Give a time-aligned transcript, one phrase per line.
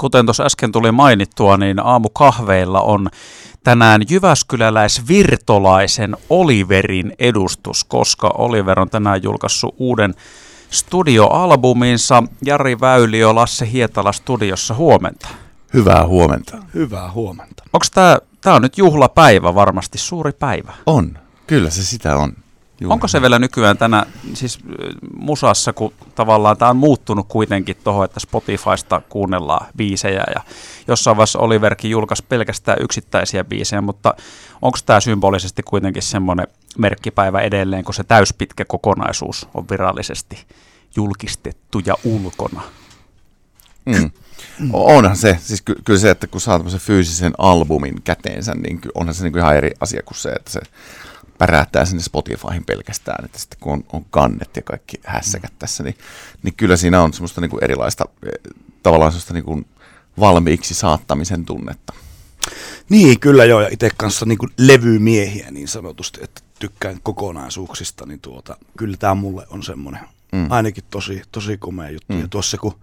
[0.00, 3.08] Kuten tuossa äsken tuli mainittua, niin aamukahveilla on
[3.64, 10.14] tänään Jyväskyläläis-Virtolaisen Oliverin edustus, koska Oliver on tänään julkaissut uuden
[10.70, 12.22] studioalbuminsa.
[12.44, 15.28] Jari Väyliö, Lasse Hietala studiossa huomenta.
[15.74, 16.58] Hyvää huomenta.
[16.74, 17.62] Hyvää huomenta.
[17.72, 20.72] Onko tämä, tämä on nyt juhlapäivä varmasti, suuri päivä?
[20.86, 22.32] On, kyllä se sitä on.
[22.80, 22.92] Juuri.
[22.92, 24.58] Onko se vielä nykyään tänä, siis
[25.16, 30.40] musassa, kun tavallaan tämä on muuttunut kuitenkin tuohon, että Spotifysta kuunnellaan biisejä ja
[30.88, 34.14] jossain vaiheessa Oliverkin julkaisi pelkästään yksittäisiä biisejä, mutta
[34.62, 36.46] onko tämä symbolisesti kuitenkin semmoinen
[36.78, 40.46] merkkipäivä edelleen, kun se täyspitkä kokonaisuus on virallisesti
[40.96, 42.62] julkistettu ja ulkona?
[43.86, 44.10] Mm.
[44.72, 49.14] Onhan se, siis ky- kyllä se, että kun saa tämmöisen fyysisen albumin käteensä, niin onhan
[49.14, 50.60] se niin kuin ihan eri asia kuin se, että se
[51.40, 55.96] pärähtää sinne Spotifyhin pelkästään, että sitten kun on, on kannet ja kaikki hässäkät tässä, niin,
[56.42, 59.66] niin kyllä siinä on semmoista niin kuin erilaista eh, tavallaan semmoista niin kuin
[60.20, 61.92] valmiiksi saattamisen tunnetta.
[62.88, 68.20] Niin, kyllä joo, ja itse kanssa niin kuin levymiehiä niin sanotusti, että tykkään kokonaisuuksista, niin
[68.20, 70.00] tuota, kyllä tämä mulle on semmoinen
[70.32, 70.46] Mm.
[70.50, 72.12] Ainakin tosi, tosi komea juttu.
[72.12, 72.20] Mm.
[72.20, 72.74] Ja tuossa kun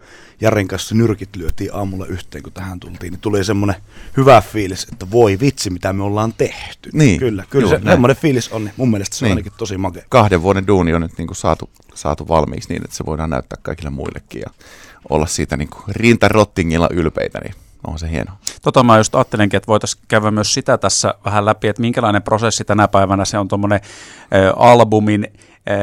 [0.41, 3.81] Jarin kanssa nyrkit lyötiin aamulla yhteen, kun tähän tultiin, niin tuli semmoinen
[4.17, 6.89] hyvä fiilis, että voi vitsi, mitä me ollaan tehty.
[6.93, 7.19] Niin.
[7.19, 9.31] Kyllä, kyllä Joo, se, semmoinen fiilis on, niin mun mielestä se niin.
[9.31, 10.03] on ainakin tosi makea.
[10.09, 13.59] Kahden vuoden duuni on nyt niin kuin saatu, saatu valmiiksi niin, että se voidaan näyttää
[13.61, 14.51] kaikille muillekin ja
[15.09, 17.55] olla siitä niin kuin rintarottingilla ylpeitä, niin
[17.87, 18.31] on se hieno.
[18.61, 22.63] Tota mä just ajattelenkin, että voitaisiin käydä myös sitä tässä vähän läpi, että minkälainen prosessi
[22.63, 23.79] tänä päivänä se on tuommoinen
[24.55, 25.27] albumin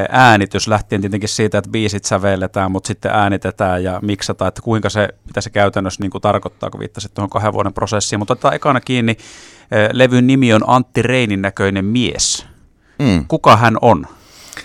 [0.09, 5.09] äänitys lähtien tietenkin siitä, että biisit sävelletään, mutta sitten äänitetään ja miksataan, että kuinka se,
[5.25, 8.19] mitä se käytännössä niin kuin tarkoittaa, kun viittasit tuohon kahden vuoden prosessiin.
[8.19, 9.17] Mutta otetaan ekana kiinni,
[9.91, 12.45] levyn nimi on Antti Reinin näköinen mies.
[12.99, 13.25] Mm.
[13.27, 14.07] Kuka hän on?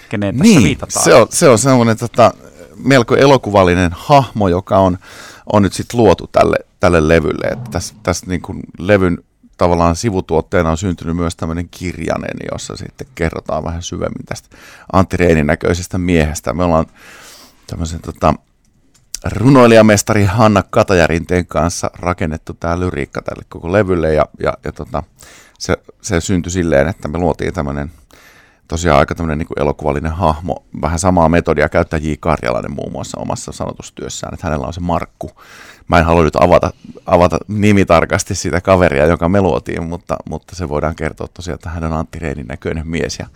[0.08, 1.04] Keneen tässä niin, viitataan?
[1.04, 2.34] Se on, se on semmoinen tota,
[2.84, 4.98] melko elokuvallinen hahmo, joka on,
[5.52, 7.46] on nyt sitten luotu tälle, tälle levylle.
[7.46, 9.18] Että tässä, tässä niin kuin levyn
[9.60, 14.56] tavallaan sivutuotteena on syntynyt myös tämmöinen kirjanen, jossa sitten kerrotaan vähän syvemmin tästä
[14.92, 16.52] Antti Reinin näköisestä miehestä.
[16.52, 16.86] Me ollaan
[17.66, 18.34] tämmöisen tota,
[19.32, 25.02] runoilijamestari Hanna Katajärinteen kanssa rakennettu tämä lyriikka tälle koko levylle ja, ja, ja tota,
[25.58, 27.92] se, se syntyi silleen, että me luotiin tämmöinen
[28.70, 30.64] tosiaan aika tämmöinen niin elokuvallinen hahmo.
[30.82, 32.12] Vähän samaa metodia käyttää J.
[32.20, 35.30] Karjalainen muun muassa omassa sanotustyössään, että hänellä on se Markku.
[35.88, 36.72] Mä en halua nyt avata,
[37.06, 41.84] avata nimitarkasti sitä kaveria, joka me luotiin, mutta, mutta se voidaan kertoa tosiaan, että hän
[41.84, 43.18] on Antti Reinin näköinen mies.
[43.18, 43.26] Ja,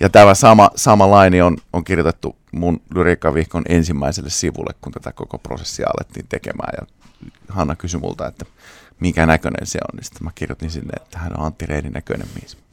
[0.00, 5.38] ja tämä sama, sama laini on, on kirjoitettu mun lyriikkavihkon ensimmäiselle sivulle, kun tätä koko
[5.38, 6.72] prosessia alettiin tekemään.
[6.80, 6.86] Ja
[7.48, 8.44] Hanna kysyi multa, että
[9.00, 12.28] mikä näköinen se on, niin sitten mä kirjoitin sinne, että hän on Antti Reinin näköinen
[12.40, 12.69] mies.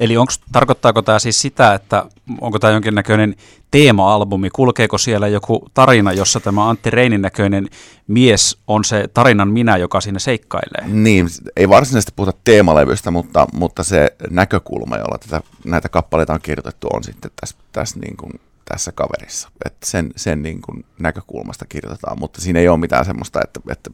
[0.00, 2.04] Eli onks, tarkoittaako tämä siis sitä, että
[2.40, 3.36] onko tämä jonkinnäköinen
[3.70, 7.68] teema-albumi, kulkeeko siellä joku tarina, jossa tämä Antti Reinin näköinen
[8.08, 10.86] mies on se tarinan minä, joka siinä seikkailee?
[10.86, 16.88] Niin, ei varsinaisesti puhuta teemalevystä, mutta, mutta se näkökulma, jolla tätä, näitä kappaleita on kirjoitettu,
[16.92, 18.32] on sitten tässä, tässä, niin kuin,
[18.64, 19.48] tässä kaverissa.
[19.64, 23.90] Et sen sen niin kuin näkökulmasta kirjoitetaan, mutta siinä ei ole mitään semmoista, että, että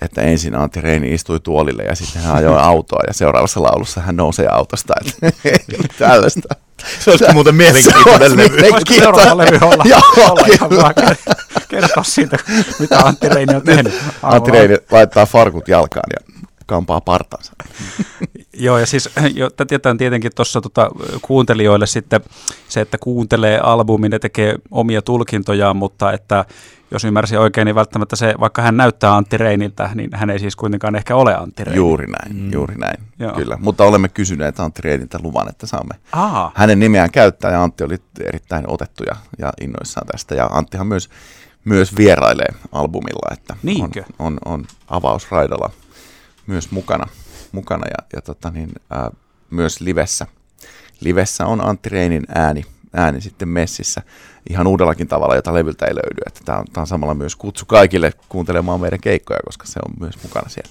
[0.00, 4.16] että ensin Antti Reini istui tuolille ja sitten hän ajoi autoa ja seuraavassa laulussa hän
[4.16, 4.94] nousee autosta.
[5.02, 5.48] Että,
[5.98, 6.54] tällaista.
[7.00, 8.70] Se olisi muuten mielenkiintoinen levy.
[8.70, 9.84] Voisiko seuraava levy olla?
[9.86, 10.38] Joo,
[11.68, 12.38] Kertoa siitä,
[12.78, 13.94] mitä Antti Reini on tehnyt.
[14.22, 16.34] Antti Reini laittaa farkut jalkaan ja
[16.66, 17.52] kampaa partansa.
[18.56, 20.90] Joo, ja siis jo, tietään tietenkin tuossa tota,
[21.22, 22.20] kuuntelijoille sitten
[22.68, 26.44] se, että kuuntelee albumin ja tekee omia tulkintojaan, mutta että
[26.90, 30.56] jos ymmärsin oikein, niin välttämättä se, vaikka hän näyttää Antti Reiniltä, niin hän ei siis
[30.56, 31.76] kuitenkaan ehkä ole Antti Reini.
[31.76, 32.52] Juuri näin, mm.
[32.52, 33.32] juuri näin, Joo.
[33.32, 33.58] kyllä.
[33.60, 36.52] Mutta olemme kysyneet Antti Reiniltä luvan, että saamme Aha.
[36.54, 41.10] hänen nimeään käyttää, ja Antti oli erittäin otettu ja, ja innoissaan tästä, ja Anttihan myös,
[41.64, 44.04] myös vierailee albumilla, että Niinkö?
[44.18, 45.70] on, on, on avausraidalla
[46.46, 47.06] myös mukana,
[47.54, 49.10] mukana ja, ja tota niin, ää,
[49.50, 50.26] myös livessä.
[51.00, 54.02] Livessä on Antti Reinin ääni, ääni sitten messissä
[54.50, 56.20] ihan uudellakin tavalla, jota levyltä ei löydy.
[56.26, 59.94] Että tämä, on, tämä on samalla myös kutsu kaikille kuuntelemaan meidän keikkoja, koska se on
[60.00, 60.70] myös mukana siellä.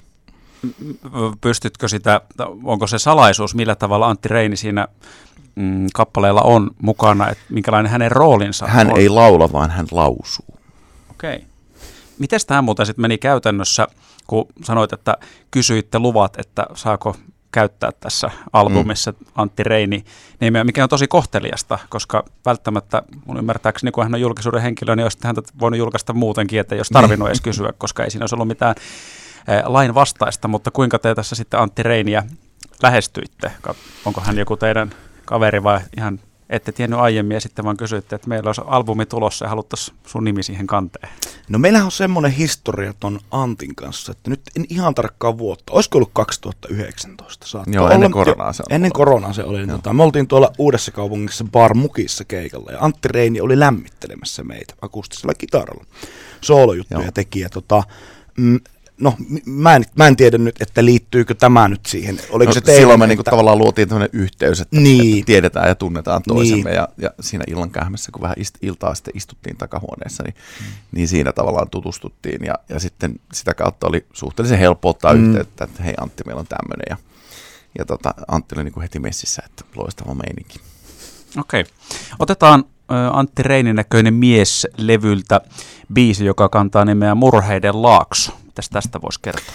[1.41, 2.21] Pystytkö sitä,
[2.63, 4.87] onko se salaisuus, millä tavalla Antti Reini siinä
[5.55, 8.99] mm, kappaleella on mukana, että minkälainen hänen roolinsa Hän on?
[8.99, 10.59] ei laula, vaan hän lausuu.
[11.11, 11.35] Okei.
[11.35, 11.47] Okay.
[12.19, 13.87] Miten tämä muuten sitten meni käytännössä,
[14.27, 15.17] kun sanoit, että
[15.51, 17.15] kysyitte luvat, että saako
[17.51, 19.25] käyttää tässä albumissa mm.
[19.35, 20.03] Antti Reini
[20.39, 25.03] nimeä, mikä on tosi kohteliasta, koska välttämättä mun ymmärtääkseni, kun hän on julkisuuden henkilö, niin
[25.05, 28.47] olisi häntä voinut julkaista muutenkin, että jos tarvinnut edes kysyä, koska ei siinä olisi ollut
[28.47, 28.75] mitään
[29.63, 32.23] lain vastaista, mutta kuinka te tässä sitten Antti Reiniä
[32.83, 33.51] lähestyitte?
[34.05, 34.91] Onko hän joku teidän
[35.25, 36.19] kaveri vai ihan
[36.55, 40.23] ette tiennyt aiemmin ja sitten vaan kysyitte, että meillä olisi albumi tulossa ja haluttaisiin sun
[40.23, 41.09] nimi siihen kanteen?
[41.49, 45.73] No meillähän on semmoinen historia ton Antin kanssa, että nyt en ihan tarkkaan vuotta.
[45.73, 47.47] Olisiko ollut 2019?
[47.47, 48.75] Saattaa Joo, ennen koronaa se on.
[48.75, 49.67] Ennen koronaa se oli.
[49.67, 54.73] Tota, me oltiin tuolla Uudessa kaupungissa Bar Mukissa keikalla ja Antti Reini oli lämmittelemässä meitä
[54.81, 55.85] akustisella kitaralla.
[56.41, 57.83] Soolojuttuja teki ja tota,
[58.37, 58.59] mm,
[58.97, 62.19] no mä en, mä en tiedä nyt, että liittyykö tämä nyt siihen.
[62.29, 63.31] Oliko no, se teille, silloin me niinku että...
[63.31, 65.17] niinku tavallaan luotiin tämmöinen yhteys, että, niin.
[65.17, 66.75] että tiedetään ja tunnetaan toisemme niin.
[66.75, 70.65] ja, ja siinä illan kähmässä, kun vähän ist, iltaa sitten istuttiin takahuoneessa, niin, mm.
[70.91, 75.25] niin siinä tavallaan tutustuttiin ja, ja sitten sitä kautta oli suhteellisen helppo ottaa mm.
[75.25, 76.97] yhteyttä, että hei Antti, meillä on tämmöinen ja,
[77.79, 80.59] ja tota, Antti oli niinku heti messissä, että loistava meininki.
[81.37, 81.61] Okei.
[81.61, 81.73] Okay.
[82.19, 85.41] Otetaan Antti Reinin näköinen mies levyltä
[85.93, 88.42] biisi, joka kantaa nimeä Murheiden laakso.
[88.53, 89.53] Mitäs tästä voisi kertoa?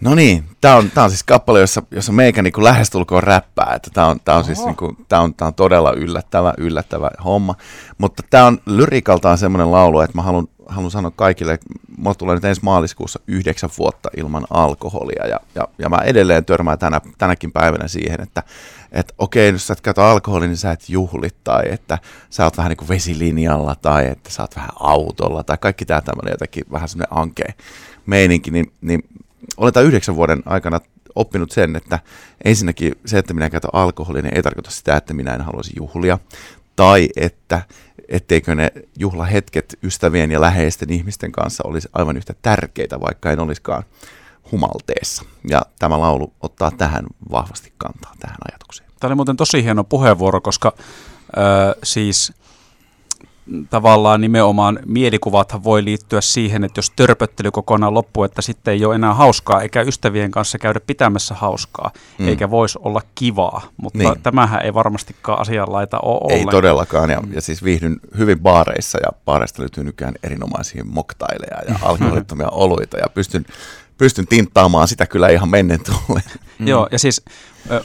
[0.00, 3.90] No niin, tämä on, tää on siis kappale, jossa, jossa meikä niin lähestulkoon räppää, että
[3.94, 7.54] tämä on, tää on siis niin kuin, tää on, tää on todella yllättävä, yllättävä homma,
[7.98, 11.66] mutta tämä on lyrikaltaan semmoinen laulu, että mä haluan, haluan sanoa kaikille, että
[11.98, 15.26] mulla tulee nyt ensi maaliskuussa yhdeksän vuotta ilman alkoholia.
[15.26, 18.42] Ja, ja, ja mä edelleen törmään tänä, tänäkin päivänä siihen, että
[18.92, 21.98] että okei, jos sä et käytä alkoholia, niin sä et juhli, tai että
[22.30, 26.00] sä oot vähän niin kuin vesilinjalla, tai että sä oot vähän autolla, tai kaikki tämä
[26.00, 27.52] tämmöinen jotenkin vähän semmoinen ankea
[28.06, 29.08] meininki, niin, niin
[29.56, 30.80] olen tämän yhdeksän vuoden aikana
[31.14, 31.98] oppinut sen, että
[32.44, 36.18] ensinnäkin se, että minä käytän alkoholia, niin ei tarkoita sitä, että minä en haluaisi juhlia,
[36.76, 37.62] tai että
[38.08, 43.82] etteikö ne juhlahetket ystävien ja läheisten ihmisten kanssa olisi aivan yhtä tärkeitä, vaikka en olisikaan
[44.52, 45.24] humalteessa.
[45.50, 48.90] Ja tämä laulu ottaa tähän vahvasti kantaa, tähän ajatukseen.
[49.00, 50.82] Tämä oli muuten tosi hieno puheenvuoro, koska äh,
[51.82, 52.32] siis
[53.70, 58.94] tavallaan nimenomaan mielikuvathan voi liittyä siihen, että jos törpöttely kokonaan loppuu, että sitten ei ole
[58.94, 62.28] enää hauskaa, eikä ystävien kanssa käydä pitämässä hauskaa, mm.
[62.28, 63.62] eikä voisi olla kivaa.
[63.76, 64.22] Mutta niin.
[64.22, 66.50] tämähän ei varmastikaan asianlaita ole Ei ollenkaan.
[66.50, 72.48] todellakaan, ja, ja siis viihdyn hyvin baareissa, ja baareista löytyy nykyään erinomaisia moktaileja ja alkoholittomia
[72.48, 73.46] oluita, ja pystyn
[73.98, 76.30] pystyn tinttaamaan sitä kyllä ihan mennen tulleen.
[76.58, 76.68] Mm.
[76.68, 77.22] Joo, ja siis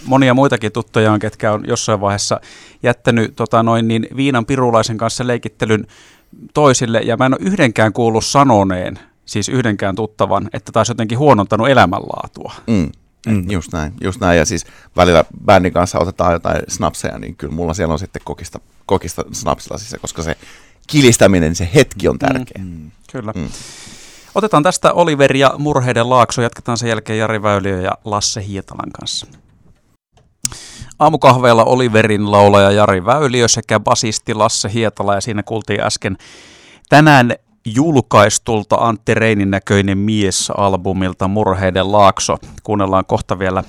[0.05, 2.41] monia muitakin tuttuja on, ketkä on jossain vaiheessa
[2.83, 5.87] jättänyt tota noin, niin viinan pirulaisen kanssa leikittelyn
[6.53, 11.69] toisille, ja mä en ole yhdenkään kuullut sanoneen, siis yhdenkään tuttavan, että taas jotenkin huonontanut
[11.69, 12.53] elämänlaatua.
[12.67, 12.91] Mm.
[13.27, 13.51] Mm.
[13.51, 14.37] Just näin, just näin.
[14.37, 14.65] Ja siis
[14.95, 19.97] välillä bändin kanssa otetaan jotain snapseja, niin kyllä mulla siellä on sitten kokista, kokista snapsilasissa,
[19.97, 20.35] koska se
[20.87, 22.63] kilistäminen, se hetki on tärkeä.
[22.63, 22.91] Mm.
[23.11, 23.33] Kyllä.
[23.35, 23.49] Mm.
[24.35, 26.41] Otetaan tästä Oliver ja Murheiden laakso.
[26.41, 29.27] Jatketaan sen jälkeen Jari Väyliö ja Lasse Hietalan kanssa.
[30.99, 36.17] Aamukahveella Oliverin laulaja Jari Väyliö sekä basisti Lasse Hietala ja siinä kuultiin äsken
[36.89, 37.35] tänään
[37.65, 42.37] julkaistulta Antti Reinin näköinen mies-albumilta Murheiden laakso.
[42.63, 43.63] Kuunnellaan kohta vielä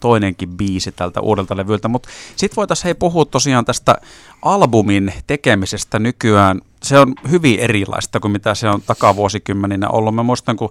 [0.00, 3.96] toinenkin biisi tältä uudelta levyltä, mutta sitten voitaisiin hei puhua tosiaan tästä
[4.42, 6.60] albumin tekemisestä nykyään.
[6.82, 10.14] Se on hyvin erilaista kuin mitä se on takavuosikymmeninä ollut.
[10.14, 10.70] Mä muistan, kun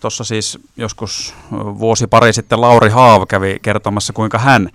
[0.00, 4.70] tuossa siis joskus vuosi pari sitten Lauri Haav kävi kertomassa, kuinka hän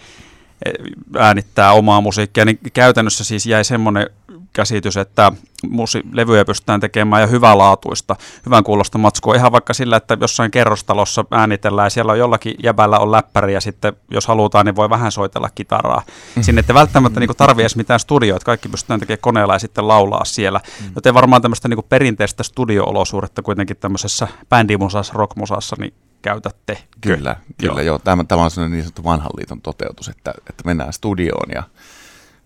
[1.17, 4.09] äänittää omaa musiikkia, niin käytännössä siis jäi semmoinen
[4.57, 5.31] käsitys, että
[5.69, 8.15] musi- levyjä pystytään tekemään ja hyvälaatuista,
[8.45, 9.35] hyvän kuulosta matskua.
[9.35, 13.61] Ihan vaikka sillä, että jossain kerrostalossa äänitellään ja siellä on jollakin jäbällä on läppäri ja
[13.61, 16.01] sitten jos halutaan, niin voi vähän soitella kitaraa.
[16.35, 16.43] Mm.
[16.43, 20.25] Sinne ei välttämättä niin tarvitse edes mitään studioita, kaikki pystytään tekemään koneella ja sitten laulaa
[20.25, 20.59] siellä.
[20.81, 20.91] Mm.
[20.95, 26.77] Joten varmaan tämmöistä niin perinteistä studio-olosuudetta kuitenkin tämmöisessä bändimusassa, rockmusassa, niin käytätte.
[27.01, 27.85] Kyllä, kyllä joo.
[27.85, 27.99] joo.
[27.99, 31.63] Tämä, tämä on sellainen niin sanottu vanhan liiton toteutus, että, että mennään studioon ja,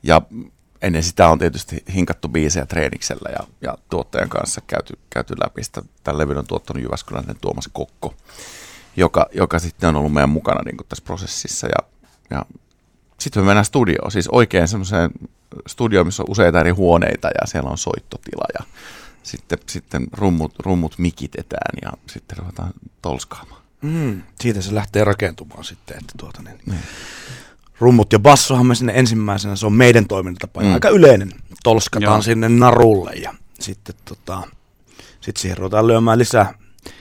[0.04, 0.22] ja
[0.82, 5.82] ennen sitä on tietysti hinkattu biisejä treeniksellä ja, ja tuottajan kanssa käyty, käyty läpi sitä.
[6.04, 8.14] Tämän levyn on tuottanut Jyväskyläinen Tuomas Kokko,
[8.98, 11.68] joka, joka sitten on ollut meidän mukana niin tässä prosessissa.
[11.68, 11.90] Ja,
[12.30, 12.46] ja
[13.20, 15.12] sitten me mennään studioon, siis oikein semmoiseen
[15.68, 18.66] studioon, missä on useita eri huoneita ja siellä on soittotila ja
[19.24, 23.62] sitten, sitten rummut, rummut mikitetään ja sitten ruvetaan tolskaamaan.
[23.82, 26.60] Mm, siitä se lähtee rakentumaan sitten, että tuota niin.
[26.66, 26.78] Mm
[27.82, 30.74] rummut ja bassohan me sinne ensimmäisenä, se on meidän toimintatapa, mm.
[30.74, 31.32] aika yleinen.
[31.64, 32.22] Tolskataan Joo.
[32.22, 34.42] sinne narulle ja sitten tota,
[35.22, 36.54] sit siihen ruvetaan lyömään lisää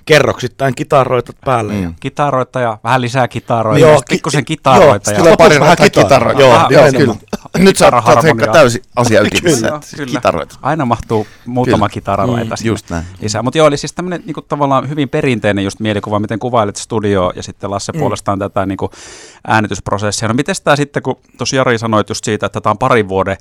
[0.05, 1.73] kerroksittain kitaroita päälle.
[1.73, 1.83] Mm.
[1.83, 1.93] Ja...
[2.01, 3.81] Kitaroita ja vähän lisää kitaroita.
[3.81, 5.13] Joo, ja pikkusen kitaroita.
[5.13, 5.37] Joo, ja...
[5.37, 6.41] pari vähän kitaroita.
[6.41, 7.15] Joo, joo, joo, kyllä.
[7.59, 9.81] Nyt sä oot täysin asia ytimessä.
[9.97, 10.11] kyllä.
[10.11, 10.57] Kitaroita.
[10.63, 11.95] Aina mahtuu muutama kyllä.
[11.95, 13.05] kitararoita mm, just näin.
[13.21, 13.43] lisää.
[13.43, 17.43] Mutta joo, eli siis tämmöinen niin tavallaan hyvin perinteinen just mielikuva, miten kuvailet studioa ja
[17.43, 17.99] sitten Lasse mm.
[17.99, 18.91] puolestaan tätä niin kuin
[19.47, 20.29] äänitysprosessia.
[20.29, 23.37] No miten tämä sitten, kun tuossa Jari sanoit just siitä, että tämä on parin vuoden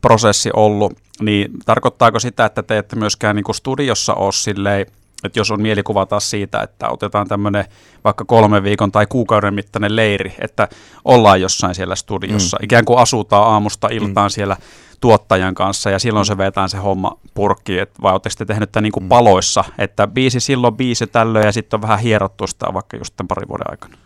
[0.00, 4.86] prosessi ollut, niin tarkoittaako sitä, että te ette myöskään niin kuin studiossa ole silleen
[5.24, 7.64] että jos on mielikuva taas siitä, että otetaan tämmöinen
[8.04, 10.68] vaikka kolme viikon tai kuukauden mittainen leiri, että
[11.04, 12.64] ollaan jossain siellä studiossa, mm.
[12.64, 14.30] ikään kuin asutaan aamusta iltaan mm.
[14.30, 14.56] siellä
[15.00, 18.82] tuottajan kanssa ja silloin se vetää se homma purkki, et, vai oletteko te tehnyt tämän
[18.82, 22.96] niin kuin paloissa, että biisi silloin, biisi tällöin ja sitten on vähän hierottu sitä vaikka
[22.96, 23.96] just tämän parin vuoden aikana?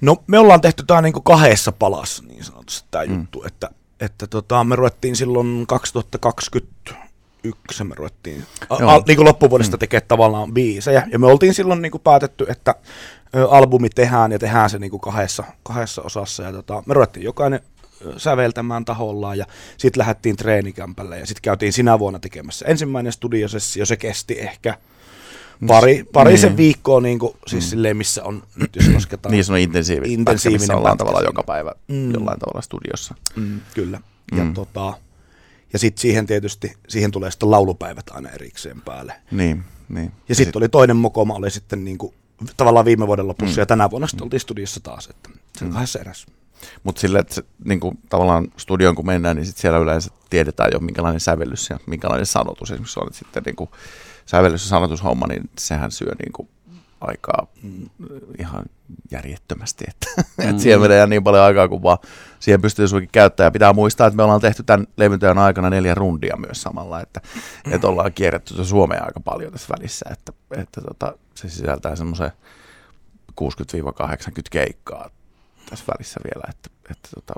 [0.00, 3.18] No me ollaan tehty tämä niin kahdessa palassa niin sanotusti tämä mm.
[3.18, 5.66] juttu, että, että tota, me ruvettiin silloin
[7.42, 9.78] 2021 me ruvettiin a, a, niin kuin loppuvuodesta mm.
[9.78, 12.74] tekemään tavallaan biisejä ja me oltiin silloin niin kuin päätetty, että
[13.36, 17.24] ö, albumi tehdään ja tehdään se niin kuin kahdessa, kahdessa osassa ja tota, me ruvettiin
[17.24, 17.60] jokainen
[18.16, 19.46] säveltämään tahollaan ja
[19.76, 24.74] sitten lähdettiin treenikämpälle ja sitten käytiin sinä vuonna tekemässä ensimmäinen studiosessio, se kesti ehkä–
[25.66, 26.56] pari, parisen niin.
[26.56, 27.68] viikkoa, niin kuin, siis mm.
[27.70, 29.32] silleen, missä on, nyt jos lasketaan.
[29.32, 32.12] niin, se on intensiivinen, intensiivinen missä ollaan tavallaan joka päivä mm.
[32.12, 33.14] jollain tavalla studiossa.
[33.36, 34.00] Mm, kyllä.
[34.36, 34.54] Ja, mm.
[34.54, 34.94] tota,
[35.72, 39.14] ja sitten siihen tietysti, siihen tulee sitten laulupäivät aina erikseen päälle.
[39.30, 40.06] Niin, niin.
[40.06, 40.56] Ja, ja sitten sit...
[40.56, 42.14] oli toinen mokoma, oli sitten niin kuin,
[42.56, 43.60] tavallaan viime vuoden lopussa, mm.
[43.60, 45.72] ja tänä vuonna sitten oltiin studiossa taas, että se on mm.
[45.72, 46.26] kahdessa erässä.
[46.84, 50.70] Mutta sille, että se, niin kuin, tavallaan studioon kun mennään, niin sit siellä yleensä tiedetään
[50.72, 53.06] jo minkälainen sävellys ja minkälainen sanotus esimerkiksi on.
[53.06, 53.70] Että sitten niin kuin,
[54.26, 56.48] sävellys- ja sanotushomma, niin sehän syö niin kuin
[57.08, 57.90] aikaa mm.
[58.38, 58.64] ihan
[59.10, 59.84] järjettömästi.
[59.88, 60.48] Että, mm.
[60.50, 61.98] että siellä menee niin paljon aikaa, kun vaan
[62.40, 63.46] siihen pystyy suinkin käyttämään.
[63.46, 67.20] Ja pitää muistaa, että me ollaan tehty tämän levytyön aikana neljä rundia myös samalla, että,
[67.66, 67.72] mm.
[67.72, 72.32] että ollaan kierretty Suomea aika paljon tässä välissä, että, että tota, se sisältää semmoisen
[73.40, 73.44] 60-80
[74.50, 75.10] keikkaa
[75.70, 77.34] tässä välissä vielä, että, että tota,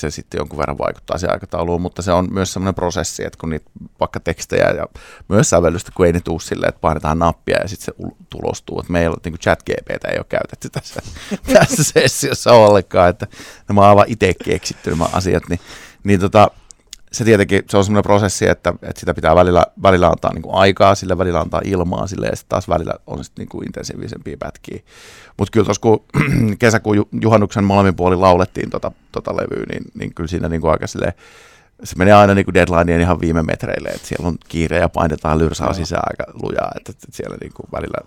[0.00, 3.50] se sitten jonkun verran vaikuttaa siihen aikatauluun, mutta se on myös semmoinen prosessi, että kun
[3.50, 3.70] niitä
[4.00, 4.86] vaikka tekstejä ja
[5.28, 8.92] myös sävellystä, kun ei ne tuu silleen, että painetaan nappia ja sitten se tulostuu, että
[8.92, 11.02] meillä niin chat GPT ei ole käytetty tässä,
[11.58, 13.26] tässä sessiossa ollenkaan, että
[13.68, 15.60] nämä on aivan itse keksitty nämä asiat, niin,
[16.04, 16.50] niin tota,
[17.14, 20.54] se tietenkin se on semmoinen prosessi, että, että sitä pitää välillä, välillä antaa niin kuin
[20.54, 24.36] aikaa, sille välillä antaa ilmaa sille ja sitten taas välillä on sitten niin kuin intensiivisempiä
[24.38, 24.80] pätkiä.
[25.36, 26.04] Mutta kyllä tuossa kun
[26.58, 30.86] kesäkuun juhannuksen molemmin puolin laulettiin tota, tota levyä, niin, niin kyllä siinä niin kuin aika
[30.86, 31.12] silleen,
[31.84, 35.38] se menee aina niin kuin deadlineen ihan viime metreille, että siellä on kiire ja painetaan
[35.38, 35.74] lyrsää no.
[35.74, 37.98] sisään aika lujaa, että, että siellä niin kuin välillä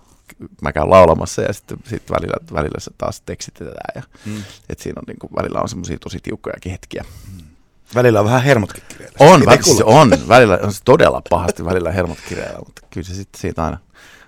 [0.62, 4.42] mä käyn laulamassa ja sitten sit välillä, välillä se taas tekstitetään ja mm.
[4.68, 7.04] että siinä on niin kuin, välillä on semmoisia tosi tiukkojakin hetkiä.
[7.32, 7.47] Mm.
[7.94, 9.16] Välillä on vähän hermotkin kireillä.
[9.20, 13.14] On, välillä, siis on, välillä on se todella pahasti välillä hermot kireillä, mutta kyllä se
[13.14, 13.78] sitten siitä aina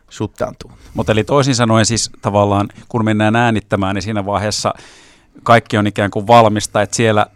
[0.08, 0.72] suttaantuu.
[0.94, 4.74] Mutta eli toisin sanoen siis tavallaan, kun mennään äänittämään, niin siinä vaiheessa
[5.42, 7.26] kaikki on ikään kuin valmista, että siellä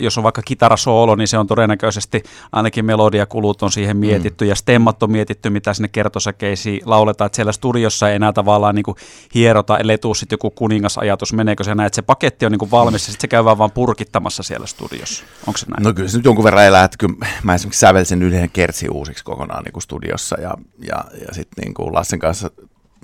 [0.00, 4.48] jos on vaikka kitarasoolo, niin se on todennäköisesti ainakin melodiakulut on siihen mietitty mm.
[4.48, 8.82] ja stemmat on mietitty, mitä sinne kertosäkeisiin lauletaan, että siellä studiossa ei enää tavallaan niin
[8.82, 8.96] kuin
[9.34, 12.70] hierota, ellei tuu sitten joku kuningasajatus, meneekö se näin, että se paketti on niin kuin
[12.70, 15.24] valmis ja sitten se käy vaan purkittamassa siellä studiossa.
[15.46, 15.82] Onko se näin?
[15.82, 19.24] No kyllä se nyt jonkun verran elää, että kyllä mä esimerkiksi sävelsin yhden kertsi uusiksi
[19.24, 20.54] kokonaan niin kuin studiossa ja,
[20.86, 22.50] ja, ja sitten niin kuin Lassen kanssa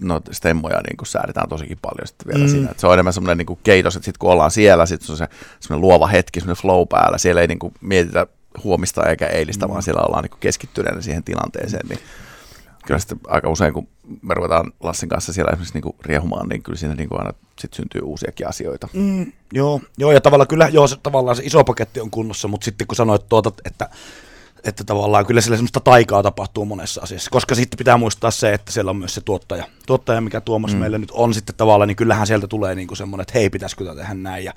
[0.01, 2.51] no, stemmoja niin kuin säädetään tosikin paljon sitten vielä mm.
[2.51, 2.71] siinä.
[2.71, 5.29] Et se on enemmän semmoinen niin keitos, että sitten kun ollaan siellä, sitten on se
[5.61, 7.19] semmoinen luova hetki, semmoinen flow päällä.
[7.19, 8.27] Siellä ei niin kuin mietitä
[8.65, 9.73] huomista eikä eilistä, mm.
[9.73, 11.89] vaan siellä ollaan niin keskittyneena siihen tilanteeseen.
[11.89, 12.01] Niin
[12.87, 13.89] kyllä sitten aika usein, kun
[14.23, 17.33] me ruvetaan Lassin kanssa siellä esimerkiksi niin kuin riehumaan, niin kyllä siinä niin kuin aina
[17.59, 18.89] sit syntyy uusiakin asioita.
[18.93, 22.65] Mm, joo, joo, ja tavallaan kyllä, joo, se, tavallaan se iso paketti on kunnossa, mutta
[22.65, 23.89] sitten kun sanoit tuota, että
[24.67, 28.73] että tavallaan kyllä siellä semmoista taikaa tapahtuu monessa asiassa, koska sitten pitää muistaa se, että
[28.73, 30.79] siellä on myös se tuottaja, tuottaja mikä Tuomas mm.
[30.79, 33.85] meille nyt on sitten tavallaan, niin kyllähän sieltä tulee niin kuin semmoinen, että hei, pitäisikö
[33.85, 34.53] tätä tehdä näin ja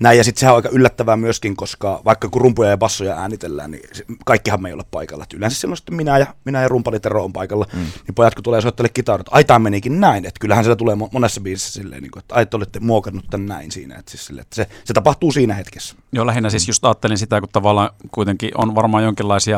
[0.00, 3.70] näin, ja sitten sehän on aika yllättävää myöskin, koska vaikka kun rumpuja ja bassoja äänitellään,
[3.70, 3.82] niin
[4.24, 7.24] kaikkihan me ei ole paikalla, että yleensä silloin sitten minä ja, minä ja rumpali Tero
[7.24, 7.80] on paikalla, mm.
[7.80, 11.40] niin pojat kun tulee soittele kitarat, ai tämä menikin näin, että kyllähän siellä tulee monessa
[11.40, 14.56] biisissä silleen, niin kuin, että ai te olette muokannut tämän näin siinä, että, siis että
[14.56, 15.94] se, se tapahtuu siinä hetkessä.
[16.12, 19.49] Joo, lähinnä siis just ajattelin sitä, kun tavallaan kuitenkin on varmaan jonkinlaisia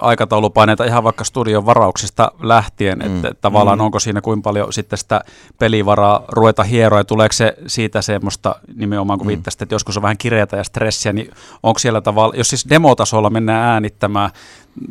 [0.00, 3.16] aikataulupaineita ihan vaikka studion varauksista lähtien, mm.
[3.16, 3.84] että tavallaan mm.
[3.84, 5.20] onko siinä kuin paljon sitten sitä
[5.58, 9.28] pelivaraa ruveta hieroa ja tuleeko se siitä semmoista nimenomaan kun mm.
[9.28, 11.30] viittasit, että joskus on vähän kireätä ja stressiä, niin
[11.62, 14.30] onko siellä tavalla, jos siis demotasolla mennään äänittämään,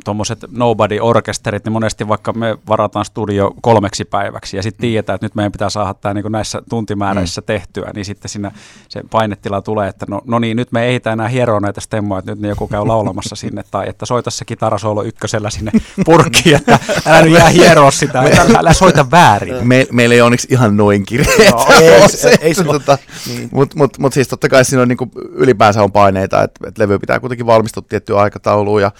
[0.05, 4.91] tuommoiset nobody-orkesterit, niin monesti vaikka me varataan studio kolmeksi päiväksi ja sitten mm.
[4.91, 7.45] tiedetään, että nyt meidän pitää saada tämä niin näissä tuntimääräisissä mm.
[7.45, 8.51] tehtyä, niin sitten siinä
[8.89, 12.31] se painetila tulee, että no, no niin, nyt me ei enää hieroa näitä stemmoja, että
[12.31, 15.71] nyt ne joku käy laulamassa sinne, tai että soita se kitarasoolo ykkösellä sinne
[16.05, 19.67] purkkiin, että älä nyt jää hieroa sitä, älä, älä soita väärin.
[19.67, 21.51] Me, meillä ei onneksi ihan noin kireet.
[21.51, 22.97] No, ei, ei, ei se tota,
[23.27, 23.49] niin.
[23.51, 26.99] Mutta mut, mut siis totta kai siinä on niinku, ylipäänsä on paineita, että et levy
[26.99, 28.91] pitää kuitenkin valmistua tiettyä aikatauluun ja,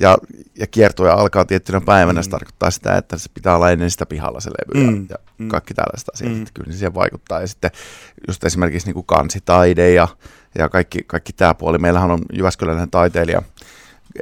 [0.00, 0.18] ja
[0.58, 2.24] ja kiertoja alkaa tiettynä päivänä, mm.
[2.24, 4.96] se tarkoittaa sitä, että se pitää olla ennen sitä pihalla se levy mm.
[4.96, 5.48] ja, ja mm.
[5.48, 6.32] kaikki tällaista asiat.
[6.32, 6.44] Mm.
[6.54, 7.40] Kyllä se siihen vaikuttaa.
[7.40, 7.70] Ja sitten
[8.28, 10.08] just esimerkiksi niin kuin kansitaide ja,
[10.58, 11.78] ja kaikki, kaikki tämä puoli.
[11.78, 13.42] Meillähän on Jyväskyläinen taiteilija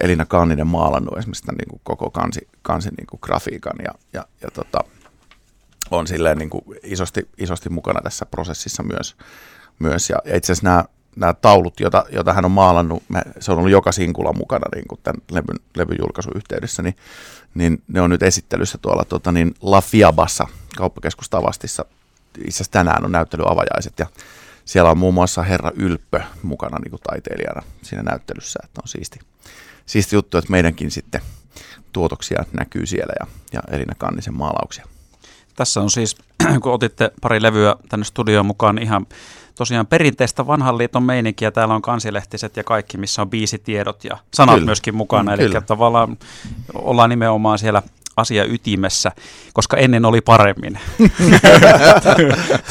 [0.00, 4.26] Elina Kanninen maalannut esimerkiksi tämän niin kuin koko kansi, kansi niin kuin grafiikan ja, ja,
[4.42, 4.78] ja tota,
[5.90, 9.16] on silleen niin kuin isosti, isosti mukana tässä prosessissa myös.
[9.78, 10.10] myös.
[10.10, 10.84] Ja itse asiassa nämä
[11.18, 14.88] nämä taulut, joita, joita hän on maalannut, me, se on ollut joka sinkula mukana niin
[14.88, 16.96] kuin tämän levyn, levyn julkaisun yhteydessä, niin,
[17.54, 20.46] niin ne on nyt esittelyssä tuolla tota, niin La Fiabassa,
[20.76, 21.84] kauppakeskus Tavastissa.
[22.38, 24.06] Itse asiassa tänään on näyttelyavajaiset ja
[24.64, 29.18] siellä on muun muassa Herra Ylppö mukana niin kuin taiteilijana siinä näyttelyssä, että on siisti,
[29.86, 31.20] siisti juttu, että meidänkin sitten
[31.92, 34.86] tuotoksia näkyy siellä ja, ja Elina Kannisen maalauksia.
[35.56, 36.16] Tässä on siis,
[36.62, 39.06] kun otitte pari levyä tänne studioon mukaan, niin ihan
[39.58, 41.50] tosiaan perinteistä vanhan liiton meininkiä.
[41.50, 44.66] Täällä on kansilehtiset ja kaikki, missä on biisitiedot ja sanat kyllä.
[44.66, 45.30] myöskin mukana.
[45.30, 45.60] Mm, Eli kyllä.
[45.60, 46.16] tavallaan
[46.74, 47.82] ollaan nimenomaan siellä
[48.16, 49.12] asia ytimessä,
[49.52, 50.78] koska ennen oli paremmin.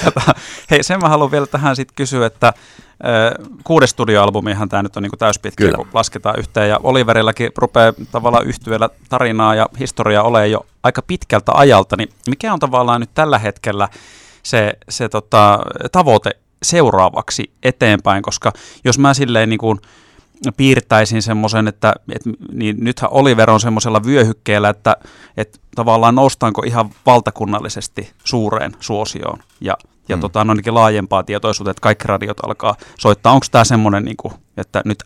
[0.03, 0.21] Tota,
[0.71, 2.53] hei, sen mä haluan vielä tähän sitten kysyä, että
[3.63, 5.77] kuudes studioalbumihan tämä nyt on niinku täyspitkä, Kyllä.
[5.77, 6.69] kun lasketaan yhteen.
[6.69, 11.97] Ja Oliverillakin rupeaa tavallaan yhtyellä tarinaa ja historiaa olemaan jo aika pitkältä ajalta.
[11.97, 13.89] Niin mikä on tavallaan nyt tällä hetkellä
[14.43, 15.59] se, se tota,
[15.91, 18.23] tavoite seuraavaksi eteenpäin?
[18.23, 19.79] Koska jos mä silleen niin kuin,
[20.57, 22.21] piirtäisin semmoisen, että et,
[22.51, 24.95] niin nythän Oliver on semmoisella vyöhykkeellä, että
[25.37, 29.77] et tavallaan noustaanko ihan valtakunnallisesti suureen suosioon ja
[30.09, 30.21] ja mm.
[30.21, 33.33] tota, on ainakin laajempaa tietoisuutta, että kaikki radiot alkaa soittaa.
[33.33, 35.03] Onko tämä semmoinen, niin kuin, että nyt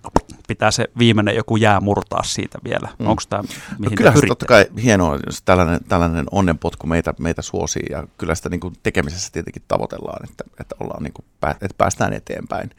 [0.47, 2.89] pitää se viimeinen joku jää murtaa siitä vielä?
[2.99, 3.07] Mm.
[3.07, 3.43] Onko tämä,
[3.79, 8.07] mihin no kyllä se totta kai hienoa, jos tällainen, tällainen onnenpotku meitä, meitä suosii ja
[8.17, 12.69] kyllä sitä niin kuin tekemisessä tietenkin tavoitellaan, että, että, ollaan niin kuin, että päästään eteenpäin.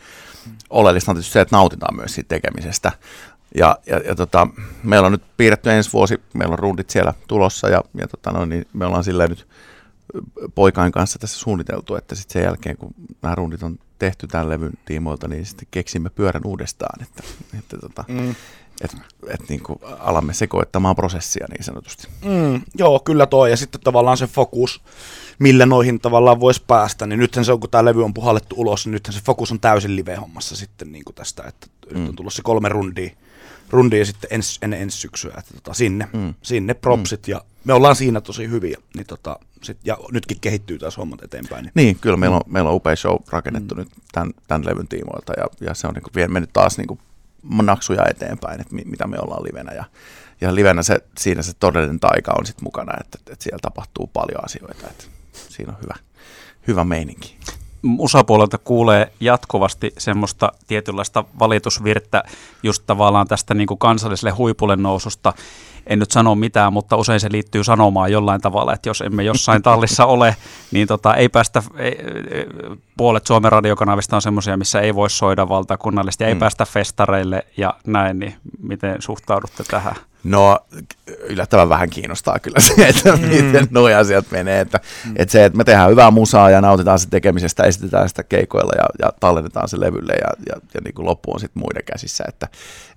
[0.47, 0.53] Mm.
[0.71, 2.93] Oleellista on tietysti se, että nautitaan myös siitä tekemisestä.
[3.55, 4.49] Ja, ja, ja tota,
[4.83, 8.45] meillä on nyt piirretty ensi vuosi, meillä on rundit siellä tulossa ja, ja tota, no,
[8.45, 9.47] niin me ollaan silleen nyt
[10.55, 14.73] poikain kanssa tässä suunniteltu, että sitten sen jälkeen, kun nämä rundit on tehty tämän levyn
[14.85, 17.23] tiimoilta, niin sitten keksimme pyörän uudestaan, että,
[17.59, 18.31] että tota, mm.
[18.81, 18.97] et,
[19.29, 22.09] et niin kuin alamme sekoittamaan prosessia niin sanotusti.
[22.25, 24.83] Mm, joo, kyllä toi, ja sitten tavallaan se fokus,
[25.39, 28.87] millä noihin tavallaan voisi päästä, niin nythän se on, kun tämä levy on puhallettu ulos,
[28.87, 32.01] niin nythän se fokus on täysin live-hommassa sitten niin kuin tästä, että mm.
[32.01, 33.11] nyt on tullut se kolme rundia,
[33.73, 36.35] rundia sitten ens, ennen ensi syksyä, että tota, sinne, mm.
[36.43, 37.31] sinne propsit, mm.
[37.31, 41.65] ja me ollaan siinä tosi hyviä, niin tota, sit, ja nytkin kehittyy taas hommat eteenpäin.
[41.65, 42.53] Niin, niin kyllä meillä on, mm.
[42.53, 43.79] meillä on upea show rakennettu mm.
[43.79, 47.01] nyt tämän, tämän levyn tiimoilta, ja, ja se on niin kuin, mennyt taas niin kuin
[47.63, 49.85] naksuja eteenpäin, että mitä me ollaan livenä, ja,
[50.41, 54.45] ja livenä se, siinä se todellinen taika on sitten mukana, että, että siellä tapahtuu paljon
[54.45, 55.95] asioita, että siinä on hyvä,
[56.67, 57.37] hyvä meininki
[57.83, 62.23] musapuolelta kuulee jatkuvasti semmoista tietynlaista valitusvirttä
[62.63, 65.33] just tavallaan tästä niin kuin kansalliselle huipulle noususta.
[65.87, 69.63] En nyt sano mitään, mutta usein se liittyy sanomaan jollain tavalla, että jos emme jossain
[69.73, 70.37] tallissa ole,
[70.71, 71.99] niin tota, ei päästä, ei,
[72.97, 76.41] puolet Suomen radiokanavista on semmoisia, missä ei voi soida valtakunnallisesti, ei mm.
[76.41, 79.97] päästä festareille ja näin, niin miten suhtaudutte tähän?
[80.25, 80.61] No
[81.07, 83.23] yllättävän vähän kiinnostaa kyllä se, että mm.
[83.23, 84.61] miten nuo asiat menee.
[84.61, 85.13] Että, mm.
[85.17, 89.07] että se, että me tehdään hyvää musaa ja nautitaan se tekemisestä, esitetään sitä keikoilla ja,
[89.07, 92.25] ja tallennetaan se levylle ja, ja, ja niin kuin loppu on sitten muiden käsissä.
[92.29, 92.49] Että,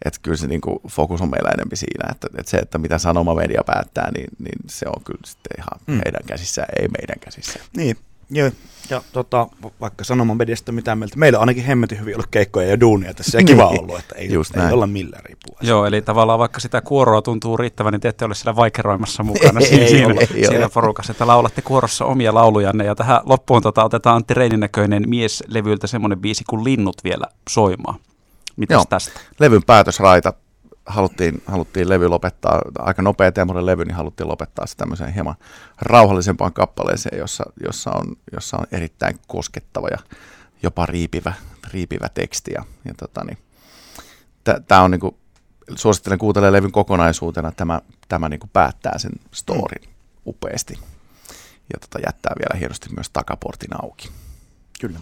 [0.06, 2.98] että kyllä se niin kuin fokus on meillä enemmän siinä, että, että se, että mitä
[2.98, 6.02] sanoma media päättää, niin, niin se on kyllä sitten ihan mm.
[6.06, 7.60] heidän käsissä, ei meidän käsissä.
[7.78, 7.98] Niin,
[8.30, 8.52] Joo,
[8.90, 9.48] ja tota,
[9.82, 13.38] vaikka sanomaan mediasta mitä mieltä, meillä on ainakin hemmetin hyvin ollut keikkoja ja duunia tässä
[13.38, 13.82] ja kiva niin.
[13.82, 15.58] ollut, että ei, Just ei olla millään riippua.
[15.62, 19.60] Joo, eli tavallaan vaikka sitä kuoroa tuntuu riittävän, niin te ette ole siellä vaikeroimassa mukana
[19.60, 22.86] ei, siinä, ei, ole, siinä porukassa, että laulatte kuorossa omia laulujanne.
[22.86, 28.00] Ja tähän loppuun tota, otetaan Antti Reinin näköinen mieslevyltä semmoinen biisi kuin Linnut vielä soimaan.
[28.56, 29.20] Mitäs tästä?
[29.40, 30.34] Levyn päätösraita
[30.86, 35.36] haluttiin, haluttiin levy lopettaa, aika nopea teemoinen levy, niin haluttiin lopettaa se tämmöiseen hieman
[35.82, 39.98] rauhallisempaan kappaleeseen, jossa, jossa, on, jossa on erittäin koskettava ja
[40.64, 41.34] jopa riipivä,
[41.74, 42.52] riipivä teksti.
[42.52, 43.38] Ja, ja tota, niin,
[44.68, 45.18] tämä on niinku,
[45.76, 49.96] suosittelen kuuntelemaan levyn kokonaisuutena, tämä, tämä niinku päättää sen storin mm.
[50.26, 50.80] upeasti
[51.74, 54.10] ja tota, jättää vielä hienosti myös takaportin auki.
[54.82, 55.00] Kyllä.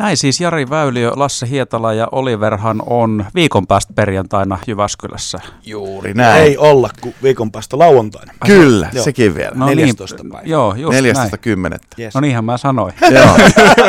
[0.00, 5.38] Näin siis Jari Väyliö, Lasse Hietala ja Oliverhan on viikon päästä perjantaina Jyväskylässä.
[5.66, 6.42] Juuri näin.
[6.42, 8.32] Ei olla kuin viikon päästä lauantaina.
[8.46, 9.04] Kyllä, joo.
[9.04, 9.52] sekin vielä.
[9.54, 10.22] No 14.
[10.22, 10.48] Niin, päivä.
[10.48, 11.22] Joo, just 14.
[11.22, 11.40] näin.
[11.40, 11.78] 10.
[11.98, 12.14] Yes.
[12.14, 12.94] No niinhän mä sanoin.
[13.16, 13.36] joo.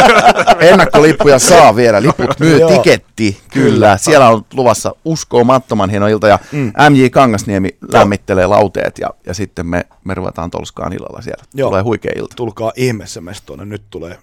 [0.69, 3.97] Ennakkolippuja saa vielä, liput myy, tiketti, kyllä.
[3.97, 6.73] Siellä on luvassa uskomattoman hieno ilta ja mm.
[6.89, 11.43] MJ Kangasniemi lämmittelee lauteet ja, ja sitten me, me ruvetaan Tolskaan illalla siellä.
[11.53, 11.69] Joo.
[11.69, 12.35] Tulee huikea ilta.
[12.35, 14.17] Tulkaa ihmeessä mestoon, nyt tulee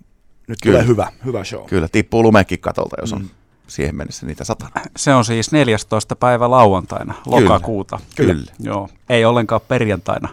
[0.49, 0.77] nyt Kyllä.
[0.77, 1.67] tulee hyvä, hyvä show.
[1.67, 3.29] Kyllä, tippuu lumekin katolta, jos on mm.
[3.67, 4.81] siihen mennessä niitä satana.
[4.97, 6.17] Se on siis 14.
[6.17, 8.01] päivä lauantaina, lokakuuta.
[8.17, 8.35] Kyllä.
[8.35, 8.53] Kyllä.
[8.61, 10.29] Joo, ei ollenkaan perjantaina.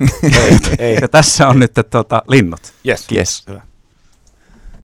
[0.22, 0.98] ei, ei.
[1.00, 2.60] Ja tässä on nyt tuota, linnut.
[2.86, 3.06] Yes.
[3.12, 3.44] yes.
[3.48, 3.69] Hyvä.